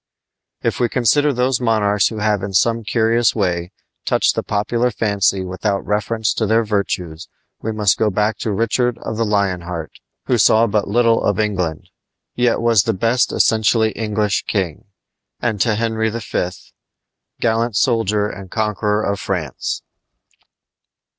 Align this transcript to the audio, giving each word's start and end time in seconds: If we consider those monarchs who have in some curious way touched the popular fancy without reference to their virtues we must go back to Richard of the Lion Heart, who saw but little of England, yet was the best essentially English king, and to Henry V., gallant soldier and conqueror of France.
If 0.63 0.79
we 0.79 0.89
consider 0.89 1.31
those 1.31 1.61
monarchs 1.61 2.07
who 2.07 2.17
have 2.17 2.41
in 2.41 2.53
some 2.53 2.83
curious 2.83 3.35
way 3.35 3.71
touched 4.03 4.33
the 4.33 4.41
popular 4.41 4.89
fancy 4.89 5.45
without 5.45 5.85
reference 5.85 6.33
to 6.33 6.47
their 6.47 6.63
virtues 6.63 7.27
we 7.61 7.71
must 7.71 7.99
go 7.99 8.09
back 8.09 8.37
to 8.39 8.51
Richard 8.51 8.97
of 9.03 9.15
the 9.15 9.23
Lion 9.25 9.61
Heart, 9.61 9.91
who 10.25 10.39
saw 10.39 10.65
but 10.65 10.87
little 10.87 11.23
of 11.23 11.39
England, 11.39 11.91
yet 12.33 12.59
was 12.61 12.81
the 12.85 12.93
best 12.95 13.31
essentially 13.31 13.91
English 13.91 14.45
king, 14.47 14.85
and 15.39 15.61
to 15.61 15.75
Henry 15.75 16.09
V., 16.09 16.49
gallant 17.39 17.75
soldier 17.75 18.27
and 18.27 18.49
conqueror 18.49 19.03
of 19.03 19.19
France. 19.19 19.83